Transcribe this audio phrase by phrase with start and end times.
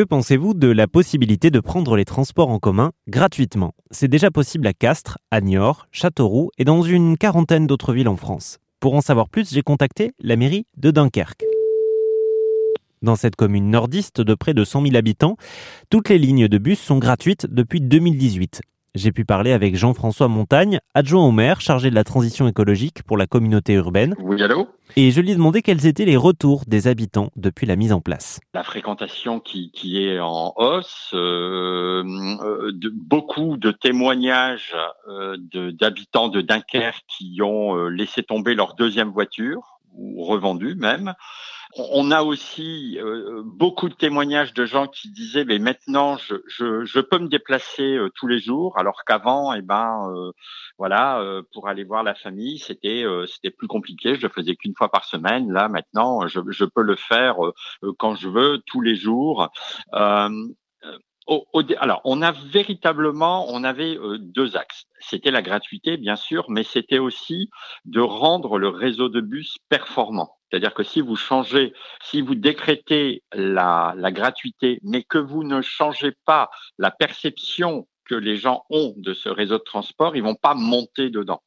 [0.00, 3.74] Que pensez-vous de la possibilité de prendre les transports en commun gratuitement?
[3.90, 8.16] C'est déjà possible à Castres, à Niort, Châteauroux et dans une quarantaine d'autres villes en
[8.16, 8.60] France.
[8.80, 11.44] Pour en savoir plus, j'ai contacté la mairie de Dunkerque.
[13.02, 15.36] Dans cette commune nordiste de près de 100 000 habitants,
[15.90, 18.62] toutes les lignes de bus sont gratuites depuis 2018.
[18.96, 23.16] J'ai pu parler avec Jean-François Montagne, adjoint au maire chargé de la transition écologique pour
[23.16, 24.16] la communauté urbaine.
[24.18, 24.68] Oui, allô?
[24.96, 28.00] Et je lui ai demandé quels étaient les retours des habitants depuis la mise en
[28.00, 28.40] place.
[28.52, 32.02] La fréquentation qui, qui est en hausse, euh,
[32.42, 34.74] euh de, beaucoup de témoignages
[35.08, 40.74] euh, d'habitants de, de Dunkerque qui ont euh, laissé tomber leur deuxième voiture ou revendu
[40.74, 41.14] même.
[41.76, 46.84] On a aussi euh, beaucoup de témoignages de gens qui disaient mais maintenant je, je,
[46.84, 50.32] je peux me déplacer euh, tous les jours alors qu'avant eh ben euh,
[50.78, 51.22] voilà
[51.52, 54.16] pour aller voir la famille c'était c'était plus compliqué.
[54.16, 55.52] Je le faisais qu'une fois par semaine.
[55.52, 57.36] Là maintenant je, je peux le faire
[57.98, 59.50] quand je veux tous les jours
[61.78, 64.86] alors, on a véritablement, avait deux axes.
[64.98, 67.50] C'était la gratuité, bien sûr, mais c'était aussi
[67.84, 70.36] de rendre le réseau de bus performant.
[70.50, 75.60] C'est-à-dire que si vous changez, si vous décrétez la, la gratuité, mais que vous ne
[75.60, 80.34] changez pas la perception que les gens ont de ce réseau de transport, ils vont
[80.34, 81.42] pas monter dedans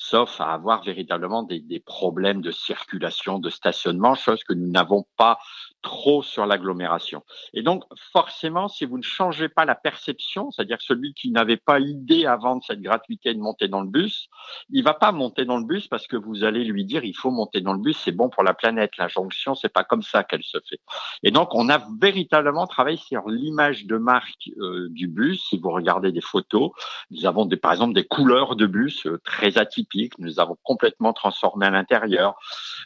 [0.00, 5.38] sauf à avoir véritablement des, problèmes de circulation, de stationnement, chose que nous n'avons pas
[5.82, 7.24] trop sur l'agglomération.
[7.52, 7.82] Et donc,
[8.12, 12.56] forcément, si vous ne changez pas la perception, c'est-à-dire celui qui n'avait pas idée avant
[12.56, 14.28] de cette gratuité de monter dans le bus,
[14.70, 17.32] il va pas monter dans le bus parce que vous allez lui dire il faut
[17.32, 18.96] monter dans le bus, c'est bon pour la planète.
[18.98, 20.80] L'injonction, c'est pas comme ça qu'elle se fait.
[21.24, 25.44] Et donc, on a véritablement travaillé sur l'image de marque euh, du bus.
[25.48, 26.70] Si vous regardez des photos,
[27.10, 29.58] nous avons des, par exemple des couleurs de bus euh, très
[29.88, 30.18] atypiques.
[30.18, 32.36] Nous avons complètement transformé à l'intérieur.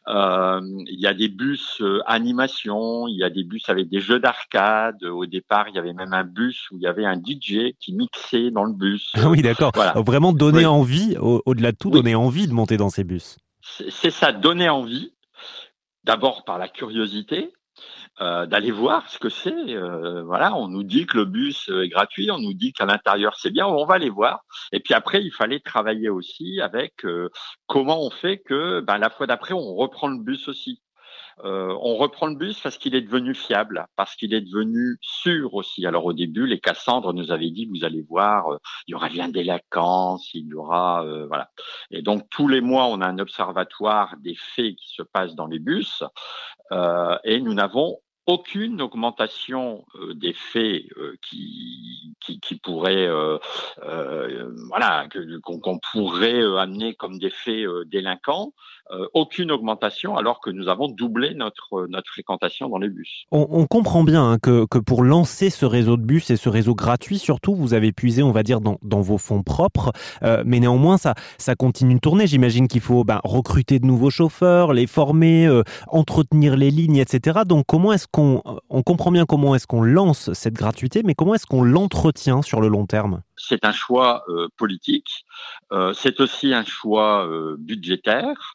[0.08, 4.00] Euh, il y a des bus euh, animation il y a des bus avec des
[4.00, 5.02] jeux d'arcade.
[5.04, 7.92] Au départ, il y avait même un bus où il y avait un DJ qui
[7.92, 9.12] mixait dans le bus.
[9.14, 9.72] Ah oui, d'accord.
[9.96, 13.38] Vraiment donner envie, au-delà de tout, donner envie de monter dans ces bus.
[13.60, 15.12] C'est ça, donner envie.
[16.04, 17.52] D'abord par la curiosité,
[18.20, 19.50] euh, d'aller voir ce que c'est.
[19.50, 23.36] Euh, voilà, on nous dit que le bus est gratuit, on nous dit qu'à l'intérieur
[23.36, 24.44] c'est bien, on va aller voir.
[24.72, 27.30] Et puis après, il fallait travailler aussi avec euh,
[27.66, 30.81] comment on fait que ben, la fois d'après, on reprend le bus aussi.
[31.44, 35.54] Euh, on reprend le bus parce qu'il est devenu fiable, parce qu'il est devenu sûr
[35.54, 35.86] aussi.
[35.86, 39.08] Alors au début, les Cassandres nous avaient dit, vous allez voir, euh, il y aura
[39.08, 41.50] bien des il y aura, euh, voilà.
[41.90, 45.46] Et donc tous les mois, on a un observatoire des faits qui se passent dans
[45.46, 46.02] les bus,
[47.24, 50.84] et nous n'avons aucune augmentation des faits
[51.22, 53.08] qui, qui, qui pourraient
[54.68, 55.06] voilà
[55.42, 58.52] qu'on pourrait amener comme des faits délinquants
[58.90, 63.24] euh, aucune augmentation alors que nous avons doublé notre, notre fréquentation dans les bus.
[63.30, 66.74] On, comprend bien hein, que, que, pour lancer ce réseau de bus et ce réseau
[66.74, 70.98] gratuit, surtout, vous avez puisé, on va dire, dans, vos fonds propres, euh, mais néanmoins,
[70.98, 72.26] ça, ça continue de tourner.
[72.26, 77.40] J'imagine qu'il faut ben, recruter de nouveaux chauffeurs, les former, euh, entretenir les lignes, etc.
[77.46, 81.34] Donc, comment est-ce qu'on on comprend bien comment est-ce qu'on lance cette gratuité, mais comment
[81.34, 82.11] est-ce qu'on l'entretient
[82.42, 82.60] sur
[83.42, 85.24] c'est un choix euh, politique,
[85.72, 88.54] euh, c'est aussi un choix euh, budgétaire.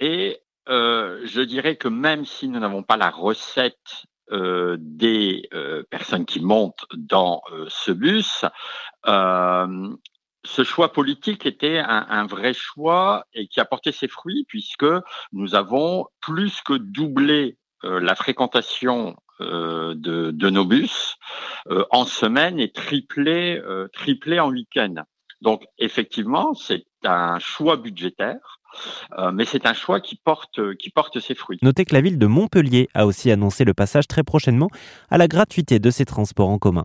[0.00, 0.40] et
[0.70, 5.48] je dirais que même si nous n'avons pas la recette des
[5.88, 8.44] personnes qui montent dans ce bus,
[9.06, 14.92] ce choix politique était un, vrai choix et qui a porté ses fruits puisque
[15.32, 21.16] nous avons plus que doublé la fréquentation de, de, nos bus
[21.70, 24.94] euh, en semaine et triplé, euh, triplé en week-end.
[25.40, 28.58] Donc effectivement, c'est un choix budgétaire,
[29.32, 31.58] mais c'est un choix qui porte, qui porte ses fruits.
[31.62, 34.68] Notez que la ville de Montpellier a aussi annoncé le passage très prochainement
[35.10, 36.84] à la gratuité de ses transports en commun.